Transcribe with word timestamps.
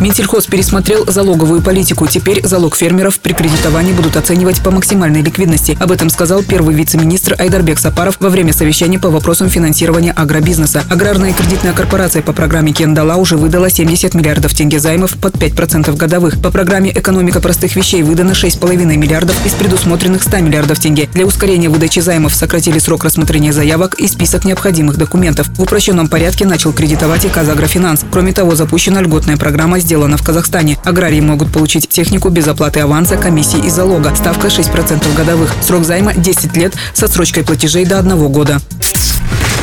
Минсельхоз 0.00 0.46
пересмотрел 0.46 1.06
залоговую 1.06 1.62
политику. 1.62 2.06
Теперь 2.06 2.46
залог 2.46 2.76
фермеров 2.76 3.18
при 3.18 3.32
кредитовании 3.32 3.92
будут 3.92 4.16
оценивать 4.16 4.60
по 4.62 4.70
максимальной 4.70 5.22
ликвидности. 5.22 5.76
Об 5.80 5.90
этом 5.90 6.10
сказал 6.10 6.42
первый 6.42 6.74
вице-министр 6.74 7.34
Айдарбек 7.38 7.78
Сапаров 7.78 8.16
во 8.20 8.28
время 8.28 8.52
совещания 8.52 8.98
по 8.98 9.08
вопросам 9.08 9.48
финансирования 9.48 10.12
агробизнеса. 10.12 10.84
Аграрная 10.90 11.32
кредитная 11.32 11.72
корпорация 11.72 12.20
по 12.20 12.32
программе 12.32 12.72
Кендала 12.72 13.16
уже 13.16 13.36
выдала 13.36 13.70
70 13.70 14.14
миллиардов 14.14 14.54
тенге 14.54 14.80
займов 14.80 15.16
под 15.16 15.36
5% 15.36 15.96
годовых. 15.96 16.40
По 16.42 16.50
программе 16.50 16.90
«Экономика 16.90 17.40
простых 17.40 17.74
вещей» 17.74 18.02
выдано 18.02 18.32
6,5 18.32 18.84
миллиардов 18.96 19.34
из 19.46 19.52
предусмотренных 19.52 20.22
100 20.22 20.38
миллиардов 20.38 20.78
тенге. 20.78 21.08
Для 21.14 21.24
ускорения 21.24 21.70
выдачи 21.70 22.00
займов 22.00 22.34
сократили 22.34 22.78
срок 22.78 23.04
рассмотрения 23.04 23.52
заявок 23.52 23.94
и 23.94 24.06
список 24.08 24.44
необходимых 24.44 24.98
документов. 24.98 25.48
В 25.56 25.62
упрощенном 25.62 26.08
порядке 26.08 26.44
начал 26.44 26.72
кредитовать 26.72 27.24
и 27.24 27.28
Казагрофинанс. 27.28 28.04
Кроме 28.10 28.32
того, 28.32 28.54
запущена 28.54 29.00
льготная 29.00 29.36
программа 29.36 29.78
сделано 29.86 30.16
в 30.16 30.22
Казахстане. 30.24 30.76
Аграрии 30.84 31.20
могут 31.20 31.52
получить 31.52 31.88
технику 31.88 32.28
без 32.28 32.48
оплаты 32.48 32.80
аванса, 32.80 33.16
комиссии 33.16 33.64
и 33.64 33.70
залога. 33.70 34.12
Ставка 34.16 34.48
6% 34.48 35.14
годовых. 35.16 35.54
Срок 35.62 35.84
займа 35.84 36.12
10 36.12 36.56
лет 36.56 36.74
с 36.92 37.04
отсрочкой 37.04 37.44
платежей 37.44 37.84
до 37.84 38.00
одного 38.00 38.28
года. 38.28 38.58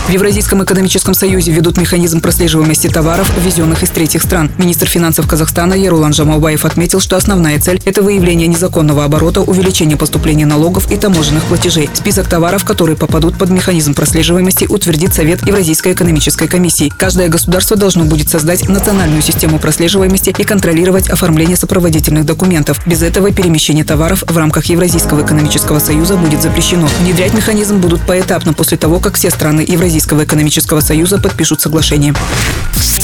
В 0.06 0.10
Евразийском 0.10 0.62
экономическом 0.62 1.14
союзе 1.14 1.54
ведут 1.54 1.78
механизм 1.78 2.20
прослеживаемости 2.20 2.88
товаров, 2.88 3.32
ввезенных 3.38 3.84
из 3.84 3.90
третьих 3.90 4.22
стран. 4.22 4.52
Министр 4.58 4.86
финансов 4.86 5.28
Казахстана 5.28 5.76
Ярулан 5.76 6.12
Жамалбаев 6.12 6.66
отметил, 6.66 7.00
что 7.00 7.16
основная 7.16 7.58
цель– 7.58 7.82
это 7.86 8.02
выявление 8.02 8.50
незаконного 8.50 9.06
оборота, 9.06 9.42
увеличение 9.42 9.96
поступления 9.96 10.46
налогов 10.46 10.92
и 10.92 10.98
таможенных 10.98 11.46
платежей. 11.46 11.90
Список 11.94 12.28
товаров, 12.28 12.66
которые 12.66 12.98
попадут 12.98 13.38
под 13.38 13.50
механизм 13.50 13.94
прослеживаемости, 13.94 14.66
утвердит 14.66 15.14
Совет 15.14 15.48
Евразийской 15.48 15.94
экономической 15.94 16.50
комиссии. 16.50 16.92
Каждое 16.96 17.30
государство 17.30 17.78
должно 17.78 18.04
будет 18.04 18.28
создать 18.28 18.68
национальную 18.68 19.22
систему 19.22 19.58
прослеживаемости 19.58 20.36
и 20.38 20.44
контролировать 20.44 21.10
оформление 21.10 21.56
сопроводительных 21.56 22.26
документов. 22.26 22.82
Без 22.86 23.02
этого 23.02 23.32
перемещение 23.32 23.86
товаров 23.86 24.26
в 24.28 24.38
рамках 24.38 24.66
Евразийского 24.66 25.26
экономического 25.26 25.80
союза 25.80 26.18
будет 26.18 26.42
запрещено. 26.42 26.90
Внедрять 27.00 27.34
механизм 27.34 27.78
будут 27.78 28.02
поэтапно 28.02 28.54
после 28.54 28.78
того, 28.78 29.00
как 29.00 29.16
все 29.16 29.30
страны 29.30 29.62
Евразийского 29.66 29.93
Евразийского 29.94 30.24
экономического 30.24 30.80
союза 30.80 31.20
подпишут 31.20 31.62
соглашение. 31.62 32.16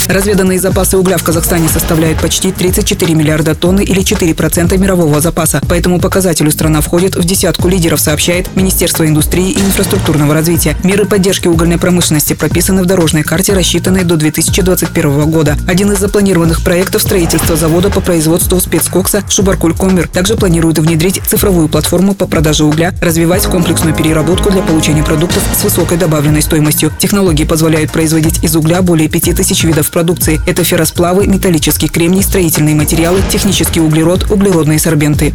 Разведанные 0.07 0.59
запасы 0.59 0.97
угля 0.97 1.17
в 1.17 1.23
Казахстане 1.23 1.69
составляют 1.69 2.19
почти 2.19 2.51
34 2.51 3.13
миллиарда 3.13 3.53
тонн 3.53 3.79
или 3.79 4.01
4% 4.01 4.75
мирового 4.75 5.21
запаса. 5.21 5.61
По 5.69 5.75
этому 5.75 5.99
показателю 5.99 6.49
страна 6.49 6.81
входит 6.81 7.15
в 7.15 7.23
десятку 7.23 7.67
лидеров, 7.67 8.01
сообщает 8.01 8.55
Министерство 8.55 9.05
индустрии 9.05 9.51
и 9.51 9.59
инфраструктурного 9.59 10.33
развития. 10.33 10.75
Меры 10.83 11.05
поддержки 11.05 11.47
угольной 11.47 11.77
промышленности 11.77 12.33
прописаны 12.33 12.81
в 12.81 12.87
дорожной 12.87 13.21
карте, 13.21 13.53
рассчитанной 13.53 14.03
до 14.03 14.17
2021 14.17 15.29
года. 15.29 15.59
Один 15.67 15.91
из 15.91 15.99
запланированных 15.99 16.63
проектов 16.63 17.03
строительства 17.03 17.55
завода 17.55 17.91
по 17.91 18.01
производству 18.01 18.59
спецкокса 18.59 19.23
Шубаркуль-Коммер 19.29 20.07
также 20.07 20.35
планирует 20.35 20.79
внедрить 20.79 21.21
цифровую 21.27 21.69
платформу 21.69 22.15
по 22.15 22.25
продаже 22.25 22.63
угля, 22.63 22.95
развивать 22.99 23.45
комплексную 23.45 23.95
переработку 23.95 24.49
для 24.49 24.63
получения 24.63 25.03
продуктов 25.03 25.43
с 25.55 25.63
высокой 25.63 25.99
добавленной 25.99 26.41
стоимостью. 26.41 26.78
Технологии 26.87 27.43
позволяют 27.43 27.91
производить 27.91 28.41
из 28.41 28.55
угля 28.55 28.81
более 28.81 29.09
5000 29.09 29.63
видов 29.65 29.91
продукции. 29.91 30.39
Это 30.47 30.63
ферросплавы, 30.63 31.27
металлический 31.27 31.89
кремний, 31.89 32.23
строительные 32.23 32.75
материалы, 32.75 33.21
технический 33.29 33.81
углерод, 33.81 34.31
углеродные 34.31 34.79
сорбенты. 34.79 35.33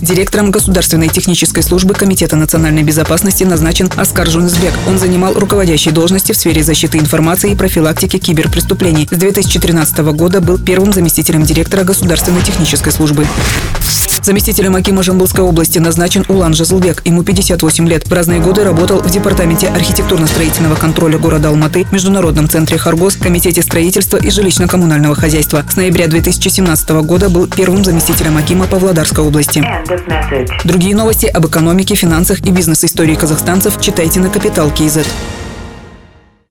Директором 0.00 0.50
Государственной 0.50 1.08
технической 1.08 1.62
службы 1.62 1.94
Комитета 1.94 2.36
национальной 2.36 2.82
безопасности 2.82 3.42
назначен 3.44 3.90
Аскар 3.96 4.28
Жунсбек. 4.28 4.72
Он 4.86 4.98
занимал 4.98 5.34
руководящие 5.34 5.92
должности 5.92 6.32
в 6.32 6.36
сфере 6.36 6.62
защиты 6.62 6.98
информации 6.98 7.52
и 7.52 7.56
профилактики 7.56 8.18
киберпреступлений. 8.18 9.08
С 9.10 9.16
2013 9.16 9.98
года 9.98 10.40
был 10.40 10.58
первым 10.58 10.92
заместителем 10.92 11.42
директора 11.42 11.84
Государственной 11.84 12.42
технической 12.42 12.92
службы. 12.92 13.26
Заместителем 14.22 14.76
Акима 14.76 15.02
Жамбылской 15.02 15.44
области 15.44 15.78
назначен 15.78 16.24
Улан 16.28 16.54
Жазылбек. 16.54 17.02
Ему 17.04 17.22
58 17.22 17.88
лет. 17.88 18.06
В 18.06 18.12
разные 18.12 18.40
годы 18.40 18.64
работал 18.64 19.00
в 19.00 19.10
Департаменте 19.10 19.68
архитектурно-строительного 19.68 20.74
контроля 20.74 21.18
города 21.18 21.48
Алматы, 21.48 21.86
Международном 21.90 22.48
центре 22.48 22.78
Харгос, 22.78 23.16
Комитете 23.16 23.62
строительства 23.62 24.16
и 24.16 24.28
жилищно-коммунального 24.28 25.14
хозяйства. 25.14 25.64
С 25.68 25.76
ноября 25.76 26.08
2017 26.08 26.90
года 27.02 27.28
был 27.28 27.46
первым 27.46 27.84
заместителем 27.84 28.36
Акима 28.36 28.66
Павлодарской 28.66 29.24
области. 29.24 29.64
Другие 30.64 30.94
новости 30.94 31.26
об 31.26 31.46
экономике, 31.46 31.94
финансах 31.94 32.40
и 32.40 32.50
бизнес-истории 32.50 33.14
казахстанцев 33.14 33.80
читайте 33.80 34.20
на 34.20 34.28
Капитал 34.28 34.70
Киезет. 34.70 35.06